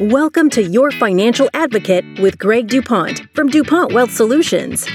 [0.00, 4.86] Welcome to Your Financial Advocate with Greg DuPont from DuPont Wealth Solutions.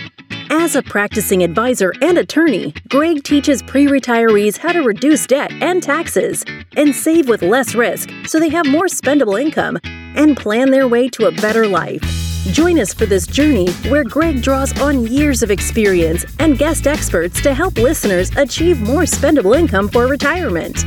[0.51, 5.81] As a practicing advisor and attorney, Greg teaches pre retirees how to reduce debt and
[5.81, 6.45] taxes
[6.77, 11.09] and save with less risk so they have more spendable income and plan their way
[11.09, 12.03] to a better life.
[12.51, 17.41] Join us for this journey where Greg draws on years of experience and guest experts
[17.41, 20.85] to help listeners achieve more spendable income for retirement.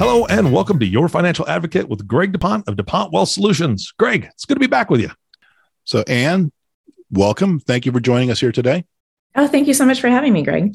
[0.00, 3.92] Hello and welcome to Your Financial Advocate with Greg DuPont of DuPont Wealth Solutions.
[3.98, 5.10] Greg, it's good to be back with you.
[5.84, 6.52] So, Ann,
[7.10, 7.60] welcome.
[7.60, 8.86] Thank you for joining us here today.
[9.36, 10.74] Oh, thank you so much for having me, Greg.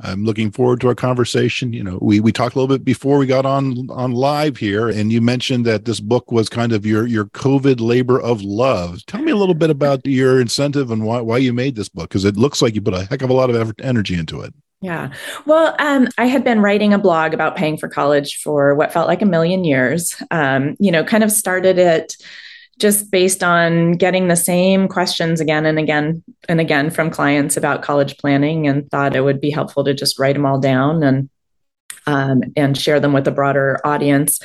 [0.00, 1.72] I'm looking forward to our conversation.
[1.72, 4.90] You know, we we talked a little bit before we got on on live here,
[4.90, 9.06] and you mentioned that this book was kind of your your COVID labor of love.
[9.06, 12.10] Tell me a little bit about your incentive and why why you made this book,
[12.10, 14.42] because it looks like you put a heck of a lot of effort, energy into
[14.42, 14.52] it.
[14.82, 15.12] Yeah.
[15.46, 19.08] Well, um, I had been writing a blog about paying for college for what felt
[19.08, 20.14] like a million years.
[20.30, 22.14] Um, you know, kind of started it
[22.78, 27.82] just based on getting the same questions again and again and again from clients about
[27.82, 31.30] college planning and thought it would be helpful to just write them all down and
[32.06, 34.40] um, and share them with a broader audience.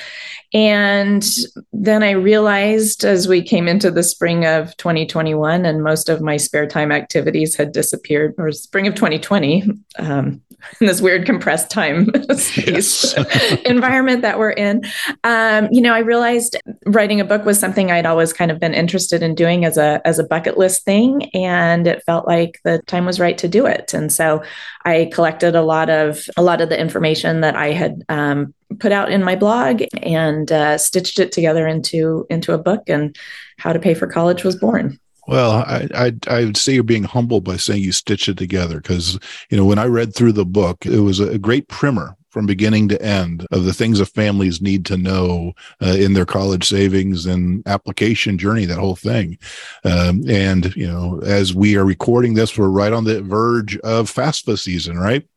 [0.54, 1.26] And
[1.72, 6.38] then I realized as we came into the spring of 2021 and most of my
[6.38, 10.42] spare time activities had disappeared, or spring of 2020, um,
[10.80, 13.14] in this weird compressed time space
[13.66, 14.84] environment that we're in,
[15.24, 18.74] um, you know, I realized writing a book was something I'd always kind of been
[18.74, 22.82] interested in doing as a as a bucket list thing, and it felt like the
[22.88, 23.94] time was right to do it.
[23.94, 24.44] And so
[24.86, 28.92] I collected a lot of a lot of the information that I had um, put
[28.92, 33.16] out in my blog and uh, stitched it together into into a book and
[33.58, 35.00] how to pay for college was born.
[35.28, 39.20] Well i i, would say you're being humble by saying you stitched it together because
[39.52, 42.88] you know when i read through the book it was a great primer from beginning
[42.88, 47.26] to end of the things that families need to know uh, in their college savings
[47.26, 49.38] and application journey that whole thing.
[49.84, 54.12] Um, and you know as we are recording this we're right on the verge of
[54.12, 55.28] FAFSA season right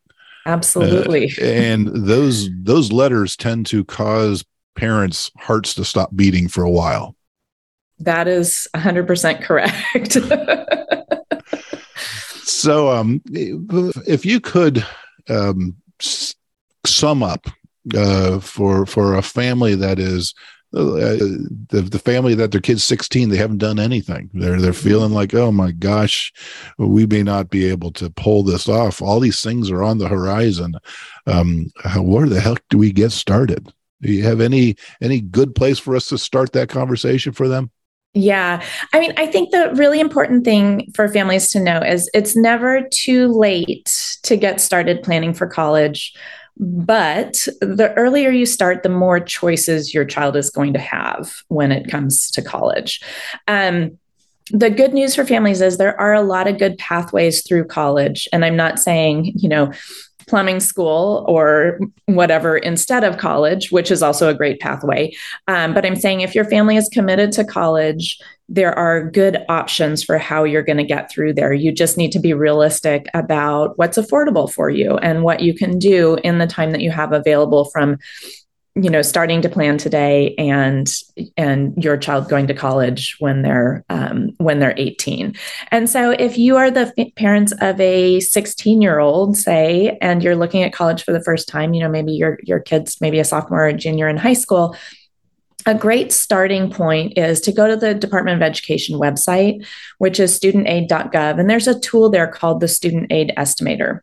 [0.46, 1.32] Absolutely.
[1.40, 4.44] Uh, and those those letters tend to cause
[4.76, 7.16] parents' hearts to stop beating for a while.
[8.00, 10.12] That is 100% correct.
[12.44, 14.84] so um if you could
[15.28, 15.76] um
[16.84, 17.46] sum up
[17.94, 20.34] uh, for for a family that is
[20.74, 24.30] the, the family that their kid's 16 they haven't done anything.
[24.34, 26.32] They're they're feeling like oh my gosh
[26.78, 29.00] we may not be able to pull this off.
[29.00, 30.74] All these things are on the horizon.
[31.26, 33.72] Um how, where the heck do we get started?
[34.02, 37.70] Do you have any any good place for us to start that conversation for them?
[38.16, 38.62] Yeah.
[38.92, 42.82] I mean, I think the really important thing for families to know is it's never
[42.92, 43.92] too late
[44.22, 46.14] to get started planning for college
[46.56, 51.72] but the earlier you start, the more choices your child is going to have when
[51.72, 53.00] it comes to college.
[53.48, 53.98] Um,
[54.50, 58.28] the good news for families is there are a lot of good pathways through college.
[58.32, 59.72] And I'm not saying, you know,
[60.26, 65.12] plumbing school or whatever instead of college, which is also a great pathway.
[65.48, 68.18] Um, but I'm saying if your family is committed to college,
[68.48, 71.52] there are good options for how you're going to get through there.
[71.52, 75.78] You just need to be realistic about what's affordable for you and what you can
[75.78, 77.98] do in the time that you have available from
[78.76, 80.92] you know starting to plan today and
[81.36, 85.34] and your child going to college when they're um, when they're 18
[85.70, 90.22] and so if you are the f- parents of a 16 year old say and
[90.22, 93.20] you're looking at college for the first time you know maybe your your kids maybe
[93.20, 94.76] a sophomore or junior in high school
[95.66, 99.64] a great starting point is to go to the Department of Education website,
[99.96, 101.40] which is studentaid.gov.
[101.40, 104.00] And there's a tool there called the Student Aid Estimator.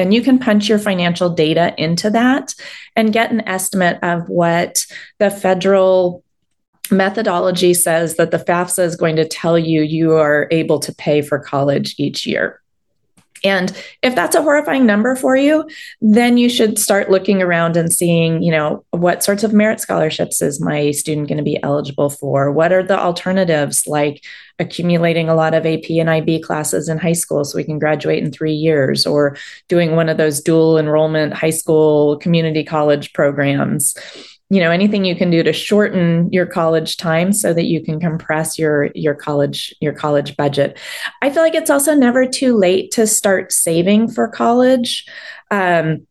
[0.00, 2.54] And you can punch your financial data into that
[2.96, 4.86] and get an estimate of what
[5.18, 6.24] the federal
[6.90, 11.20] methodology says that the FAFSA is going to tell you you are able to pay
[11.20, 12.60] for college each year.
[13.44, 15.68] And if that's a horrifying number for you,
[16.00, 20.42] then you should start looking around and seeing, you know, what sorts of merit scholarships
[20.42, 22.52] is my student going to be eligible for?
[22.52, 24.24] What are the alternatives like
[24.58, 28.22] accumulating a lot of AP and IB classes in high school so we can graduate
[28.22, 29.36] in three years, or
[29.68, 33.96] doing one of those dual enrollment high school community college programs?
[34.50, 38.00] You know anything you can do to shorten your college time so that you can
[38.00, 40.78] compress your your college your college budget.
[41.22, 45.06] I feel like it's also never too late to start saving for college
[45.50, 46.06] um,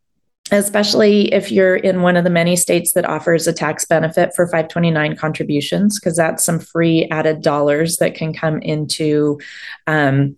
[0.51, 4.47] especially if you're in one of the many states that offers a tax benefit for
[4.47, 9.39] 529 contributions because that's some free added dollars that can come into
[9.87, 10.35] um,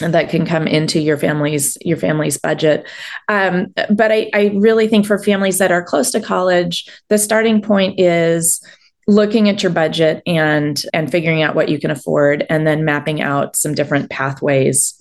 [0.00, 2.86] that can come into your family's your family's budget.
[3.28, 7.60] Um, but I, I really think for families that are close to college the starting
[7.60, 8.64] point is
[9.06, 13.20] looking at your budget and and figuring out what you can afford and then mapping
[13.20, 14.96] out some different pathways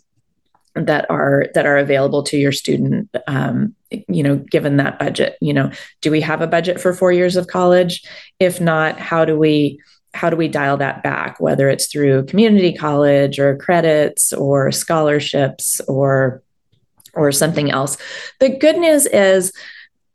[0.75, 3.75] that are that are available to your student um,
[4.07, 5.37] you know given that budget.
[5.41, 5.71] You know
[6.01, 8.03] do we have a budget for four years of college?
[8.39, 9.79] If not how do we
[10.13, 15.81] how do we dial that back whether it's through community college or credits or scholarships
[15.87, 16.41] or
[17.13, 17.97] or something else
[18.39, 19.51] the good news is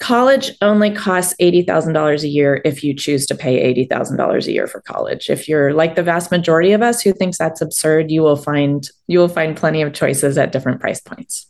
[0.01, 4.81] college only costs $80,000 a year if you choose to pay $80,000 a year for
[4.83, 5.31] college.
[5.31, 8.87] If you're like the vast majority of us who thinks that's absurd, you will find
[9.07, 11.47] you will find plenty of choices at different price points.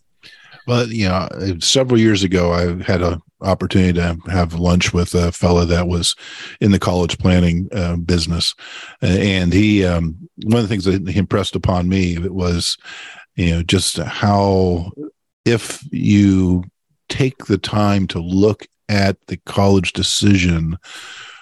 [0.67, 1.29] Well, you know,
[1.61, 6.17] several years ago, I had an opportunity to have lunch with a fellow that was
[6.61, 8.55] in the college planning uh, business,
[9.03, 12.79] and he um, one of the things that he impressed upon me was,
[13.37, 14.91] you know, just how
[15.45, 16.65] if you
[17.09, 20.79] take the time to look at the college decision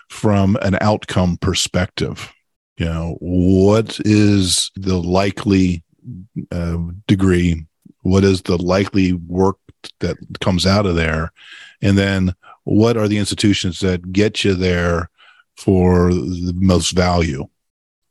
[0.09, 2.33] from an outcome perspective.
[2.77, 5.85] You know, what is the likely
[6.51, 7.67] uh, degree?
[8.02, 9.56] What is the likely work
[10.00, 11.32] that comes out of there?
[11.81, 12.34] And then
[12.64, 15.10] what are the institutions that get you there
[15.56, 17.49] for the most value?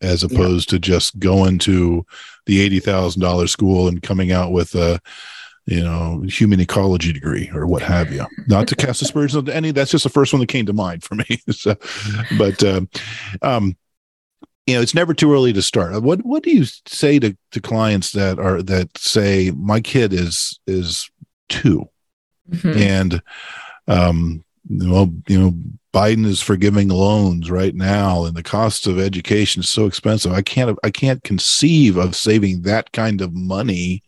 [0.01, 0.77] as opposed yeah.
[0.77, 2.03] to just going to
[2.47, 4.99] the $80,000 school and coming out with a
[5.67, 8.25] you know, human ecology degree or what have you.
[8.47, 11.03] Not to cast aspersions on any, that's just the first one that came to mind
[11.03, 11.25] for me.
[11.51, 11.75] so,
[12.38, 12.89] but, um,
[13.41, 13.77] um,
[14.66, 16.02] you know, it's never too early to start.
[16.02, 20.60] What What do you say to, to clients that are that say my kid is
[20.68, 21.10] is
[21.50, 21.88] 2
[22.50, 22.78] mm-hmm.
[22.78, 23.22] and
[23.88, 24.44] um,
[24.79, 25.53] well, you know,
[25.94, 30.31] Biden is forgiving loans right now, and the cost of education is so expensive.
[30.31, 34.01] I can't I can't conceive of saving that kind of money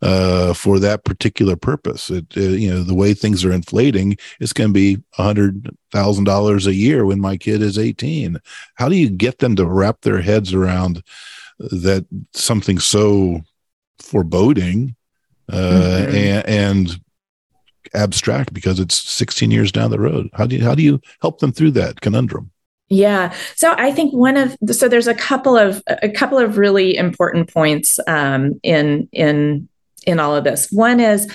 [0.00, 2.10] uh, for that particular purpose.
[2.10, 5.68] It, uh, you know the way things are inflating, it's going to be a hundred
[5.92, 8.38] thousand dollars a year when my kid is eighteen.
[8.76, 11.02] How do you get them to wrap their heads around
[11.58, 13.42] that something so
[13.98, 14.96] foreboding
[15.50, 16.16] uh, mm-hmm.
[16.16, 17.00] and, and
[17.96, 20.28] abstract because it's 16 years down the road.
[20.34, 22.50] How do you how do you help them through that conundrum?
[22.88, 23.34] Yeah.
[23.56, 27.52] So I think one of so there's a couple of a couple of really important
[27.52, 29.68] points um, in in
[30.06, 30.70] in all of this.
[30.70, 31.30] One is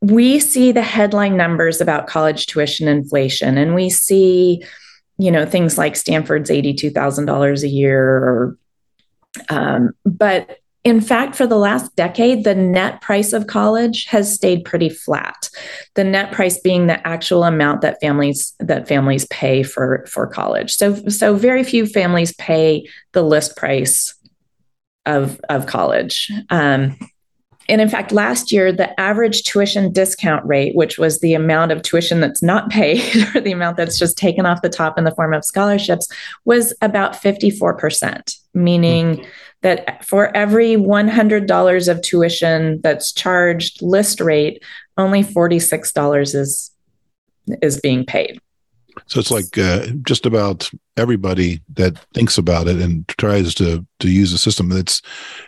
[0.00, 4.64] we see the headline numbers about college tuition inflation, and we see
[5.18, 8.58] you know things like Stanford's eighty two thousand dollars a year, or
[9.50, 14.64] um, but in fact, for the last decade, the net price of college has stayed
[14.64, 15.48] pretty flat.
[15.94, 20.72] The net price being the actual amount that families that families pay for for college.
[20.72, 24.12] So so very few families pay the list price
[25.06, 26.32] of of college.
[26.50, 26.98] Um,
[27.68, 31.82] and in fact, last year, the average tuition discount rate, which was the amount of
[31.82, 35.14] tuition that's not paid or the amount that's just taken off the top in the
[35.14, 36.08] form of scholarships,
[36.44, 39.30] was about 54%, meaning mm-hmm
[39.62, 44.62] that for every $100 of tuition that's charged list rate,
[44.96, 46.68] only $46 is
[47.60, 48.40] is being paid.
[49.06, 54.10] So it's like uh, just about everybody that thinks about it and tries to to
[54.10, 54.70] use the system.
[54.70, 55.00] It's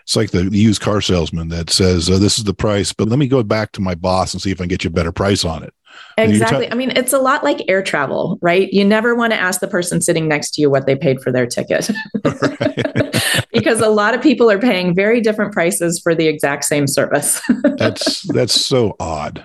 [0.02, 3.18] it's like the used car salesman that says, oh, "This is the price," but let
[3.18, 5.12] me go back to my boss and see if I can get you a better
[5.12, 5.74] price on it.
[6.16, 6.70] Exactly.
[6.70, 8.72] I mean, it's a lot like air travel, right?
[8.72, 11.30] You never want to ask the person sitting next to you what they paid for
[11.30, 11.90] their ticket.
[13.54, 17.40] because a lot of people are paying very different prices for the exact same service.
[17.78, 19.44] that's that's so odd.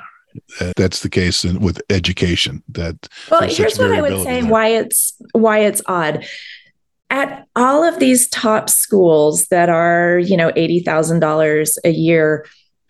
[0.76, 2.64] That's the case in, with education.
[2.70, 4.52] That well, here's what I would say: there.
[4.52, 6.26] why it's why it's odd.
[7.12, 12.46] At all of these top schools that are, you know, eighty thousand dollars a year,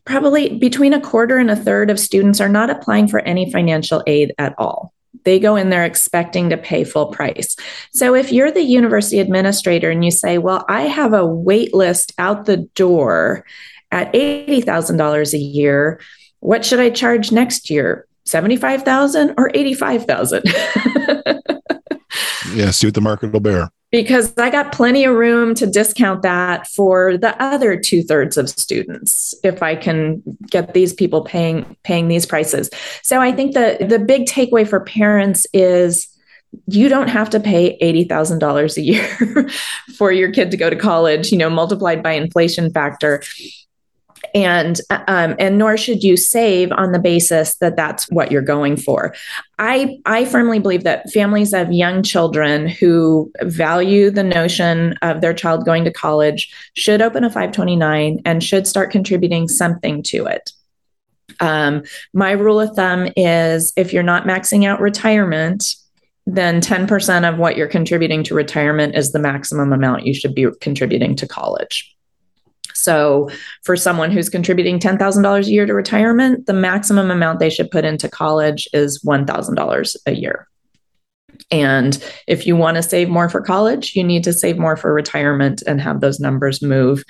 [0.05, 4.03] probably between a quarter and a third of students are not applying for any financial
[4.07, 4.93] aid at all.
[5.25, 7.55] They go in there expecting to pay full price.
[7.93, 12.13] So if you're the university administrator and you say, Well, I have a wait list
[12.17, 13.45] out the door
[13.91, 15.99] at $80,000 a year,
[16.39, 18.05] what should I charge next year?
[18.25, 20.43] 75,000 or 85,000?
[22.53, 26.21] yeah, see what the market will bear because I got plenty of room to discount
[26.21, 31.75] that for the other two thirds of students if I can get these people paying
[31.83, 32.69] paying these prices.
[33.03, 36.07] So I think the the big takeaway for parents is
[36.67, 39.49] you don't have to pay $80,000 a year
[39.97, 43.21] for your kid to go to college, you know, multiplied by inflation factor
[44.33, 48.75] and um, and nor should you save on the basis that that's what you're going
[48.75, 49.15] for
[49.57, 55.33] i i firmly believe that families of young children who value the notion of their
[55.33, 60.51] child going to college should open a 529 and should start contributing something to it
[61.41, 61.83] um,
[62.13, 65.75] my rule of thumb is if you're not maxing out retirement
[66.25, 70.47] then 10% of what you're contributing to retirement is the maximum amount you should be
[70.61, 71.95] contributing to college.
[72.73, 73.29] So,
[73.63, 77.85] for someone who's contributing $10,000 a year to retirement, the maximum amount they should put
[77.85, 80.47] into college is $1,000 a year.
[81.51, 84.93] And if you want to save more for college, you need to save more for
[84.93, 87.03] retirement and have those numbers move,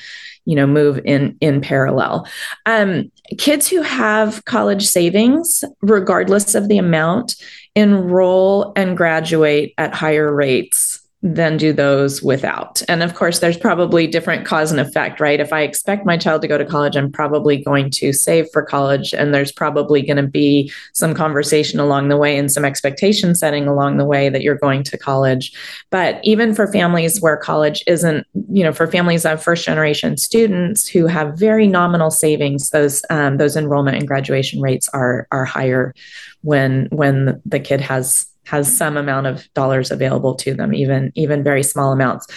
[0.45, 2.27] you know, move in in parallel.
[2.65, 7.35] Um, kids who have college savings, regardless of the amount,
[7.75, 12.81] enroll and graduate at higher rates than do those without.
[12.87, 15.41] And of course, there's probably different cause and effect, right?
[15.41, 18.63] If I expect my child to go to college, I'm probably going to save for
[18.63, 19.13] college.
[19.13, 23.67] And there's probably going to be some conversation along the way and some expectation setting
[23.67, 25.51] along the way that you're going to college.
[25.89, 30.87] But even for families where college isn't, you know, for families of first generation students
[30.87, 35.93] who have very nominal savings, those um, those enrollment and graduation rates are are higher
[36.41, 41.43] when when the kid has has some amount of dollars available to them, even even
[41.43, 42.27] very small amounts.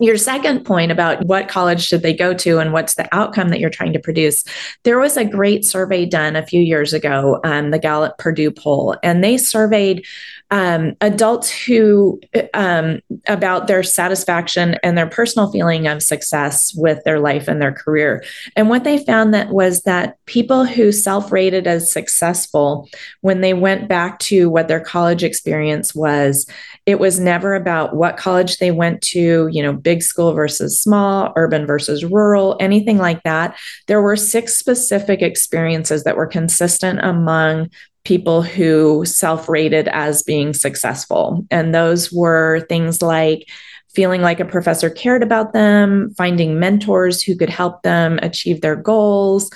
[0.00, 3.58] Your second point about what college should they go to and what's the outcome that
[3.58, 4.44] you're trying to produce.
[4.84, 8.96] There was a great survey done a few years ago, um, the Gallup Purdue poll,
[9.02, 10.06] and they surveyed
[10.50, 12.20] um, adults who
[12.54, 17.72] um, about their satisfaction and their personal feeling of success with their life and their
[17.72, 18.24] career.
[18.56, 22.88] And what they found that was that people who self-rated as successful,
[23.20, 26.46] when they went back to what their college experience was,
[26.86, 31.32] it was never about what college they went to, you know, big school versus small,
[31.36, 33.54] urban versus rural, anything like that.
[33.86, 37.70] There were six specific experiences that were consistent among
[38.08, 41.46] people who self rated as being successful.
[41.50, 43.46] And those were things like
[43.94, 48.76] feeling like a professor cared about them, finding mentors who could help them achieve their
[48.76, 49.50] goals.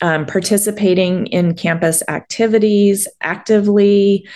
[0.00, 4.28] Um, participating in campus activities actively,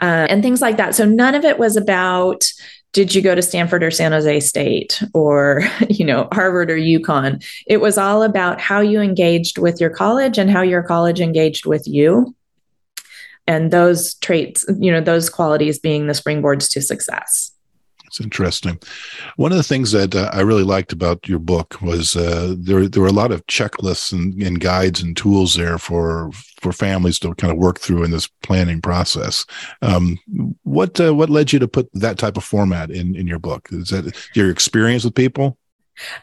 [0.00, 0.94] uh, and things like that.
[0.94, 2.50] So none of it was about
[2.94, 7.44] did you go to Stanford or San Jose State or you know Harvard or UConn.
[7.66, 11.66] It was all about how you engaged with your college and how your college engaged
[11.66, 12.34] with you
[13.50, 17.52] and those traits you know those qualities being the springboards to success
[18.06, 18.76] it's interesting.
[19.36, 22.88] One of the things that uh, I really liked about your book was uh, there
[22.88, 27.20] there were a lot of checklists and, and, guides and tools there for for families
[27.20, 29.46] to kind of work through in this planning process.
[29.80, 30.18] Um,
[30.64, 33.68] what uh, what led you to put that type of format in in your book?
[33.70, 35.56] Is that your experience with people?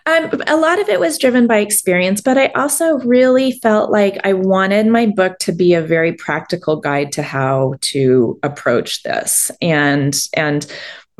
[0.05, 4.17] Um, a lot of it was driven by experience, but I also really felt like
[4.23, 9.51] I wanted my book to be a very practical guide to how to approach this.
[9.61, 10.65] And and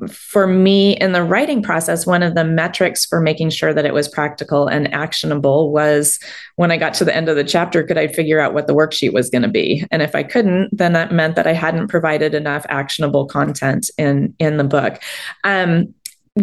[0.10, 3.94] for me in the writing process, one of the metrics for making sure that it
[3.94, 6.20] was practical and actionable was
[6.56, 8.76] when I got to the end of the chapter, could I figure out what the
[8.76, 9.86] worksheet was going to be?
[9.90, 14.36] And if I couldn't, then that meant that I hadn't provided enough actionable content in
[14.38, 15.02] in the book.
[15.44, 15.94] Um,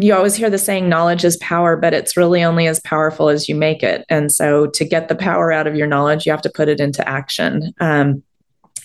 [0.00, 3.48] you always hear the saying knowledge is power but it's really only as powerful as
[3.48, 4.04] you make it.
[4.08, 6.80] And so to get the power out of your knowledge you have to put it
[6.80, 7.72] into action.
[7.80, 8.22] Um,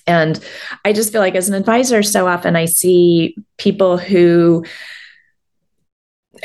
[0.08, 0.44] and
[0.86, 4.64] i just feel like as an advisor so often i see people who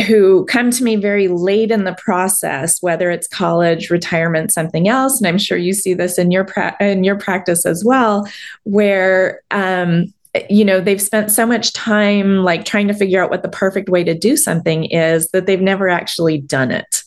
[0.06, 5.18] who come to me very late in the process whether it's college retirement something else.
[5.18, 8.26] And i'm sure you see this in your pra- in your practice as well
[8.64, 10.12] where um,
[10.50, 13.88] you know they've spent so much time like trying to figure out what the perfect
[13.88, 17.03] way to do something is that they've never actually done it.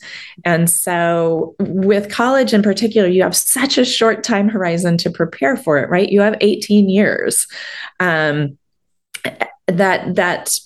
[0.46, 5.58] And so with college in particular you have such a short time horizon to prepare
[5.58, 6.10] for it right?
[6.10, 7.48] You have 18 years.
[8.00, 8.58] Um,
[9.68, 10.58] that that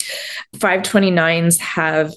[0.56, 2.14] 529s have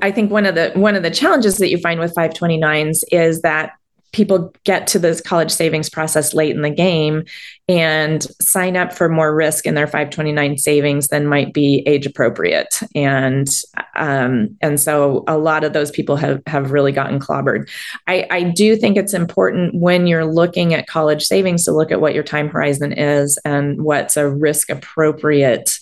[0.00, 3.42] I think one of the one of the challenges that you find with 529s is
[3.42, 3.72] that
[4.14, 7.24] people get to this college savings process late in the game
[7.68, 12.80] and sign up for more risk in their 529 savings than might be age appropriate.
[12.94, 13.48] And
[13.96, 17.68] um, and so a lot of those people have have really gotten clobbered.
[18.06, 22.00] I, I do think it's important when you're looking at college savings to look at
[22.00, 25.78] what your time horizon is and what's a risk appropriate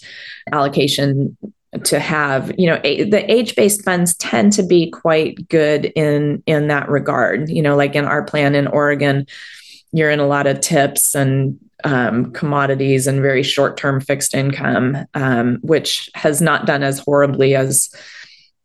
[0.51, 1.37] allocation
[1.85, 6.69] to have you know a, the age-based funds tend to be quite good in in
[6.69, 7.49] that regard.
[7.49, 9.27] You know like in our plan in oregon
[9.93, 15.59] you're in a lot of TIPS and um, commodities and very short-term fixed income um,
[15.63, 17.95] which has not done as horribly as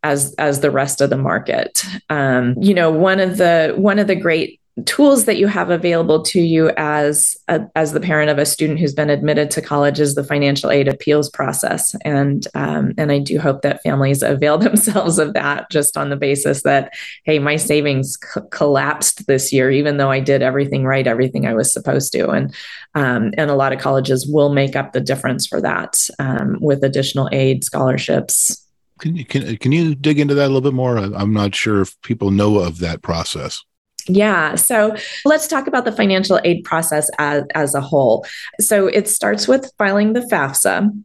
[0.03, 1.83] as as the rest of the market.
[2.09, 6.21] Um, you know one of the one of the great tools that you have available
[6.21, 9.99] to you as a, as the parent of a student who's been admitted to college
[9.99, 11.95] is the financial aid appeals process.
[12.05, 16.15] And um, and I do hope that families avail themselves of that just on the
[16.15, 16.93] basis that
[17.23, 21.55] hey my savings c- collapsed this year even though I did everything right everything I
[21.55, 22.29] was supposed to.
[22.29, 22.53] And
[22.93, 26.83] um, and a lot of colleges will make up the difference for that um, with
[26.83, 28.63] additional aid scholarships.
[28.99, 30.97] Can you can, can you dig into that a little bit more?
[30.97, 33.63] I'm not sure if people know of that process
[34.07, 34.55] yeah.
[34.55, 34.95] So
[35.25, 38.25] let's talk about the financial aid process as, as a whole.
[38.59, 41.03] So it starts with filing the FAFSA,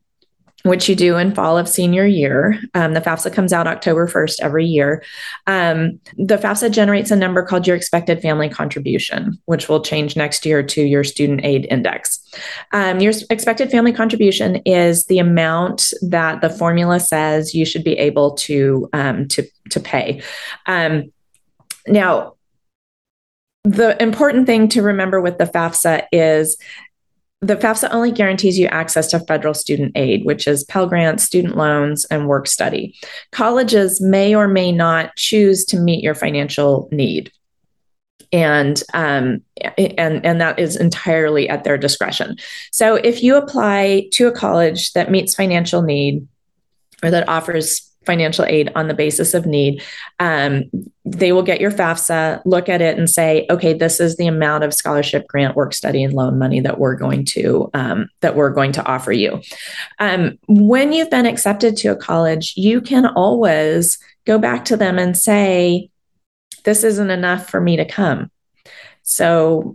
[0.62, 2.60] which you do in fall of senior year.
[2.74, 5.02] Um, the FAFSA comes out October 1st every year.
[5.48, 10.46] Um, the FAFSA generates a number called your expected family contribution, which will change next
[10.46, 12.20] year to your student aid index.
[12.72, 17.98] Um, your expected family contribution is the amount that the formula says you should be
[17.98, 20.22] able to um, to to pay.
[20.66, 21.12] Um,
[21.88, 22.34] now,
[23.64, 26.56] the important thing to remember with the FAFSA is
[27.40, 31.56] the FAFSA only guarantees you access to federal student aid, which is Pell Grants, student
[31.56, 32.94] loans, and work study.
[33.32, 37.32] Colleges may or may not choose to meet your financial need.
[38.32, 39.42] And um,
[39.76, 42.36] and and that is entirely at their discretion.
[42.70, 46.26] So if you apply to a college that meets financial need
[47.02, 49.82] or that offers financial aid on the basis of need.
[50.18, 50.64] Um,
[51.04, 54.64] they will get your FAFSA, look at it, and say, okay, this is the amount
[54.64, 58.50] of scholarship, grant, work study, and loan money that we're going to um, that we're
[58.50, 59.40] going to offer you.
[59.98, 64.98] Um, when you've been accepted to a college, you can always go back to them
[64.98, 65.90] and say,
[66.64, 68.30] this isn't enough for me to come.
[69.02, 69.74] So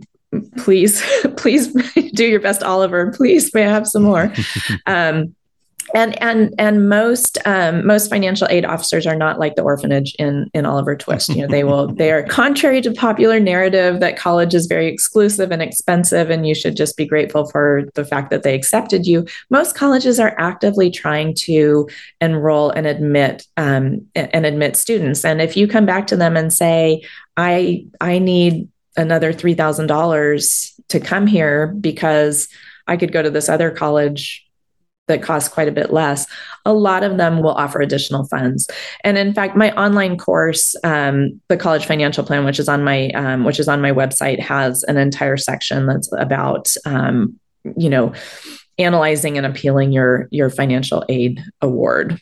[0.58, 1.02] please,
[1.36, 1.68] please
[2.14, 3.12] do your best, Oliver.
[3.12, 4.32] Please, may I have some more?
[4.86, 5.34] Um,
[5.94, 10.50] and and and most um, most financial aid officers are not like the orphanage in
[10.54, 11.28] in Oliver Twist.
[11.30, 15.50] You know, they will they are contrary to popular narrative that college is very exclusive
[15.50, 19.26] and expensive, and you should just be grateful for the fact that they accepted you.
[19.50, 21.88] Most colleges are actively trying to
[22.20, 25.24] enroll and admit um, and admit students.
[25.24, 27.02] And if you come back to them and say,
[27.36, 32.48] "I I need another three thousand dollars to come here because
[32.86, 34.47] I could go to this other college
[35.08, 36.26] that cost quite a bit less,
[36.64, 38.68] a lot of them will offer additional funds.
[39.04, 43.08] And in fact, my online course, um, the College Financial Plan, which is on my
[43.10, 47.38] um, which is on my website, has an entire section that's about um,
[47.76, 48.12] you know
[48.78, 52.20] analyzing and appealing your your financial aid award.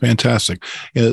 [0.00, 0.64] Fantastic.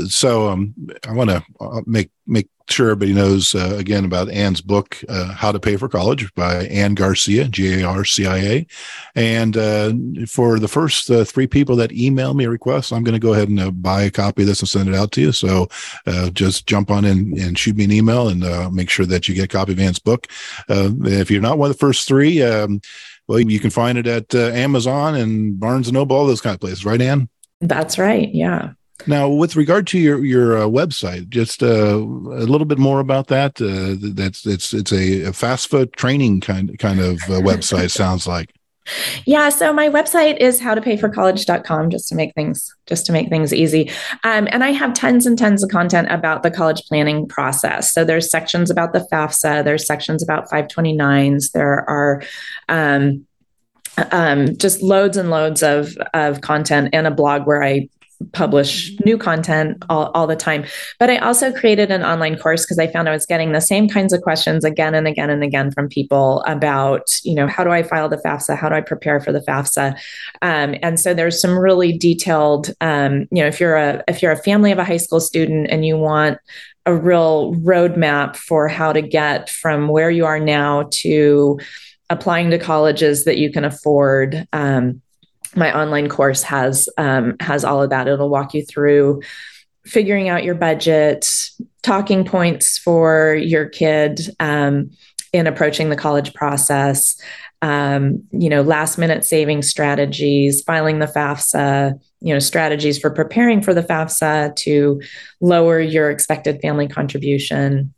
[0.07, 0.75] So um,
[1.07, 5.33] I want to uh, make make sure everybody knows uh, again about Ann's book, uh,
[5.33, 8.67] How to Pay for College by Ann Garcia, G A R C I A.
[9.15, 9.93] And uh,
[10.27, 13.33] for the first uh, three people that email me a request, I'm going to go
[13.33, 15.31] ahead and uh, buy a copy of this and send it out to you.
[15.31, 15.67] So
[16.05, 19.35] uh, just jump on in and shoot me an email and make sure that you
[19.35, 20.27] get a copy of Ann's book.
[20.67, 22.81] if you're not one of the first three, um,
[23.27, 26.59] well, you can find it at Amazon and Barnes and Noble, all those kind of
[26.59, 27.29] places, right, Ann?
[27.61, 28.33] That's right.
[28.33, 28.71] Yeah.
[29.07, 33.27] Now, with regard to your your uh, website, just uh, a little bit more about
[33.27, 33.61] that.
[33.61, 37.91] Uh, that's it's it's a, a FAFSA training kind kind of uh, website.
[37.91, 38.53] sounds like.
[39.25, 43.89] Yeah, so my website is howtopayforcollege.com just to make things just to make things easy.
[44.23, 47.93] Um, and I have tons and tons of content about the college planning process.
[47.93, 52.23] So there's sections about the FAFSA, there's sections about 529s, there are
[52.69, 53.25] um,
[54.11, 57.87] um, just loads and loads of of content and a blog where I
[58.33, 60.65] publish new content all, all the time.
[60.99, 63.87] But I also created an online course because I found I was getting the same
[63.87, 67.71] kinds of questions again and again and again from people about, you know, how do
[67.71, 68.57] I file the FAFSA?
[68.57, 69.97] How do I prepare for the FAFSA?
[70.41, 74.31] Um, and so there's some really detailed, um, you know, if you're a if you're
[74.31, 76.37] a family of a high school student and you want
[76.85, 81.59] a real roadmap for how to get from where you are now to
[82.09, 84.47] applying to colleges that you can afford.
[84.51, 85.01] Um,
[85.55, 88.07] my online course has um, has all of that.
[88.07, 89.21] It'll walk you through
[89.85, 91.27] figuring out your budget,
[91.81, 94.91] talking points for your kid um,
[95.33, 97.19] in approaching the college process,
[97.61, 103.61] um, you know, last minute saving strategies, filing the FAFSA, you know, strategies for preparing
[103.61, 105.01] for the FAFSA to
[105.39, 107.93] lower your expected family contribution.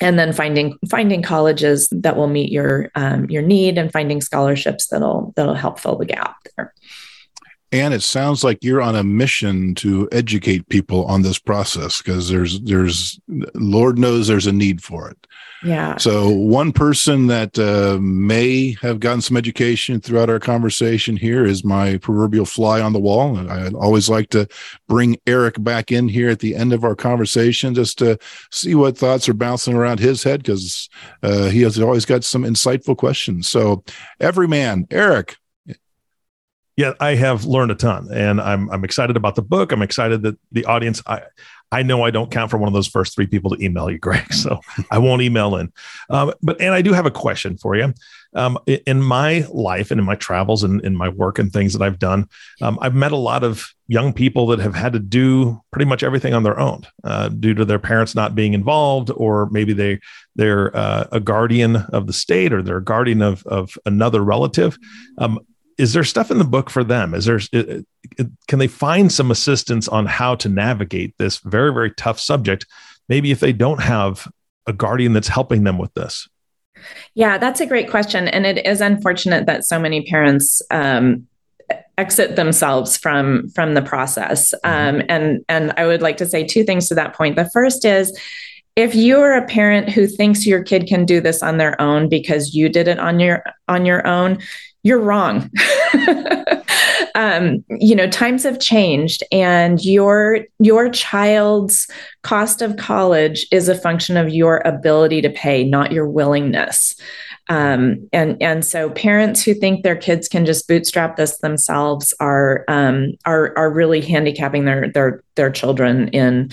[0.00, 4.86] And then finding finding colleges that will meet your um, your need and finding scholarships
[4.86, 6.72] that'll that'll help fill the gap there.
[7.72, 12.28] And it sounds like you're on a mission to educate people on this process because
[12.28, 13.20] there's there's
[13.54, 15.26] Lord knows there's a need for it.
[15.62, 15.96] Yeah.
[15.98, 21.64] So one person that uh, may have gotten some education throughout our conversation here is
[21.64, 23.36] my proverbial fly on the wall.
[23.50, 24.48] I always like to
[24.88, 28.18] bring Eric back in here at the end of our conversation just to
[28.50, 30.88] see what thoughts are bouncing around his head because
[31.22, 33.48] uh, he has always got some insightful questions.
[33.48, 33.84] So
[34.18, 35.36] every man, Eric,
[36.76, 39.70] yeah, I have learned a ton, and I'm I'm excited about the book.
[39.70, 41.02] I'm excited that the audience.
[41.06, 41.24] I
[41.72, 43.98] I know I don't count for one of those first three people to email you,
[43.98, 45.72] Greg, so I won't email in.
[46.08, 47.94] Um, but and I do have a question for you.
[48.32, 51.82] Um, in my life and in my travels and in my work and things that
[51.82, 52.28] I've done,
[52.62, 56.04] um, I've met a lot of young people that have had to do pretty much
[56.04, 59.98] everything on their own uh, due to their parents not being involved, or maybe they
[60.36, 64.78] they're uh, a guardian of the state or they're a guardian of of another relative.
[65.80, 67.14] Is there stuff in the book for them?
[67.14, 67.40] Is there
[68.48, 72.66] can they find some assistance on how to navigate this very very tough subject?
[73.08, 74.30] Maybe if they don't have
[74.66, 76.28] a guardian that's helping them with this.
[77.14, 78.28] Yeah that's a great question.
[78.28, 81.26] And it is unfortunate that so many parents um,
[81.96, 84.52] exit themselves from from the process.
[84.64, 84.96] Mm-hmm.
[84.96, 87.36] um, and and i would like to say two things to that point.
[87.36, 88.16] The first is
[88.76, 92.54] if you're a parent who thinks your kid can do this on their own because
[92.54, 94.38] you did it on your on your own
[94.82, 95.50] you're wrong.
[97.14, 101.86] um, you know, times have changed, and your your child's
[102.22, 106.94] cost of college is a function of your ability to pay, not your willingness.
[107.48, 112.64] Um, and and so parents who think their kids can just bootstrap this themselves are
[112.68, 116.50] um, are are really handicapping their their their children in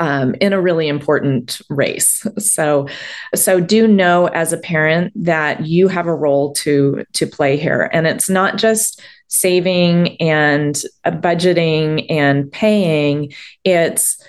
[0.00, 2.26] um, in a really important race.
[2.38, 2.88] So,
[3.34, 7.90] so do know as a parent that you have a role to to play here,
[7.92, 13.32] and it's not just saving and budgeting and paying.
[13.64, 14.22] It's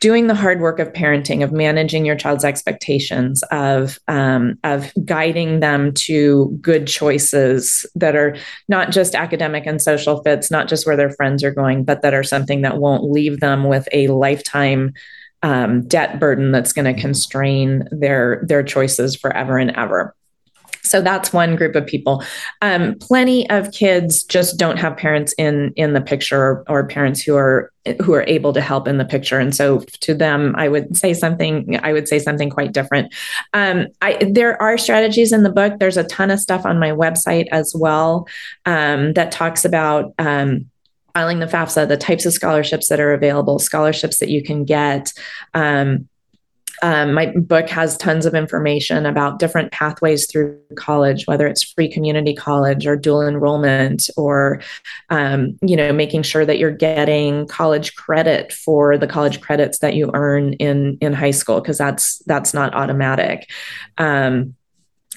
[0.00, 5.60] doing the hard work of parenting, of managing your child's expectations, of um, of guiding
[5.60, 8.36] them to good choices that are
[8.68, 12.14] not just academic and social fits, not just where their friends are going, but that
[12.14, 14.92] are something that won't leave them with a lifetime
[15.42, 20.14] um, debt burden that's going to constrain their their choices forever and ever.
[20.88, 22.22] So that's one group of people.
[22.62, 27.20] Um, plenty of kids just don't have parents in in the picture, or, or, parents
[27.22, 29.38] who are who are able to help in the picture.
[29.38, 31.78] And so to them, I would say something.
[31.82, 33.14] I would say something quite different.
[33.52, 35.78] Um, I, there are strategies in the book.
[35.78, 38.26] There's a ton of stuff on my website as well
[38.66, 40.70] um, that talks about um,
[41.14, 45.12] filing the FAFSA, the types of scholarships that are available, scholarships that you can get.
[45.54, 46.08] Um,
[46.82, 51.88] um, my book has tons of information about different pathways through college, whether it's free
[51.90, 54.60] community college or dual enrollment, or
[55.10, 59.94] um, you know, making sure that you're getting college credit for the college credits that
[59.94, 63.50] you earn in in high school, because that's that's not automatic.
[63.96, 64.54] Um,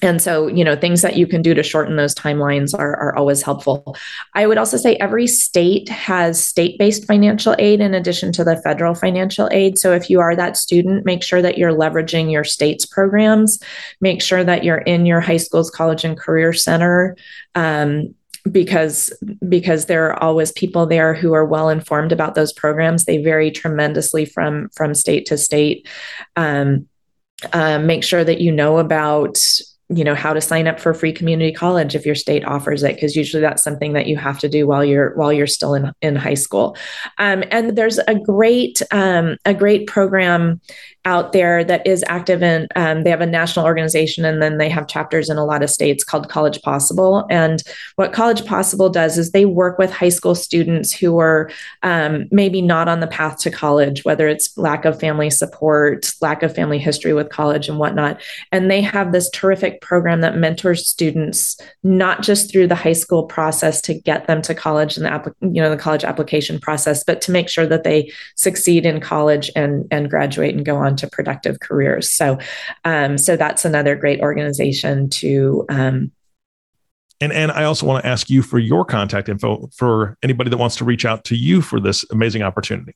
[0.02, 3.16] and so you know things that you can do to shorten those timelines are, are
[3.16, 3.96] always helpful.
[4.34, 8.94] I would also say every state has state-based financial aid in addition to the federal
[8.94, 9.78] financial aid.
[9.78, 13.58] So if you are that student make sure that you're leveraging your state's programs.
[14.00, 17.16] Make sure that you're in your high school's college and career center
[17.54, 18.14] um,
[18.50, 19.12] because
[19.48, 23.04] because there are always people there who are well informed about those programs.
[23.04, 25.88] They vary tremendously from from state to state.
[26.36, 26.88] Um,
[27.52, 29.38] uh, make sure that you know about
[29.94, 32.94] you know how to sign up for free community college if your state offers it
[32.94, 35.92] because usually that's something that you have to do while you're while you're still in
[36.02, 36.76] in high school.
[37.18, 40.60] Um, and there's a great um, a great program
[41.04, 44.68] out there that is active in um, they have a national organization and then they
[44.68, 47.26] have chapters in a lot of states called college possible.
[47.28, 47.62] And
[47.96, 51.50] what college possible does is they work with high school students who are
[51.82, 56.42] um, maybe not on the path to college whether it's lack of family support lack
[56.42, 58.20] of family history with college and whatnot.
[58.52, 63.24] And they have this terrific program that mentors students not just through the high school
[63.24, 67.20] process to get them to college and the you know the college application process but
[67.20, 71.08] to make sure that they succeed in college and and graduate and go on to
[71.08, 72.10] productive careers.
[72.10, 72.38] So,
[72.84, 76.12] um, so that's another great organization to um,
[77.20, 80.56] And, and I also want to ask you for your contact info for anybody that
[80.58, 82.94] wants to reach out to you for this amazing opportunity.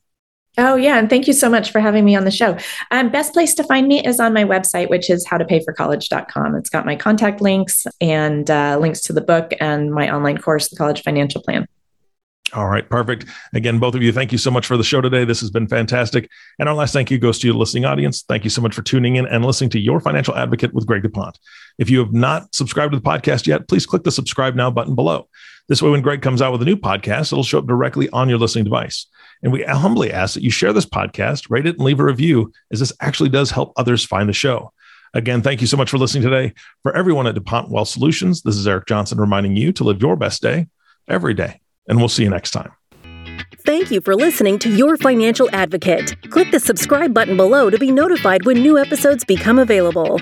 [0.59, 0.97] Oh, yeah.
[0.97, 2.57] And thank you so much for having me on the show.
[2.89, 6.55] Um, best place to find me is on my website, which is howtopayforcollege.com.
[6.55, 10.69] It's got my contact links and uh, links to the book and my online course,
[10.69, 11.67] The College Financial Plan.
[12.53, 13.25] All right, perfect.
[13.53, 15.25] Again, both of you, thank you so much for the show today.
[15.25, 16.29] This has been fantastic.
[16.59, 18.23] And our last thank you goes to your listening audience.
[18.23, 21.03] Thank you so much for tuning in and listening to Your Financial Advocate with Greg
[21.03, 21.37] DuPont.
[21.77, 24.95] If you have not subscribed to the podcast yet, please click the subscribe now button
[24.95, 25.27] below.
[25.67, 28.29] This way, when Greg comes out with a new podcast, it'll show up directly on
[28.29, 29.07] your listening device.
[29.43, 32.53] And we humbly ask that you share this podcast, rate it, and leave a review,
[32.71, 34.71] as this actually does help others find the show.
[35.13, 36.53] Again, thank you so much for listening today.
[36.83, 40.15] For everyone at DuPont Wealth Solutions, this is Eric Johnson reminding you to live your
[40.15, 40.67] best day
[41.09, 41.59] every day.
[41.87, 42.71] And we'll see you next time.
[43.65, 46.15] Thank you for listening to Your Financial Advocate.
[46.29, 50.21] Click the subscribe button below to be notified when new episodes become available.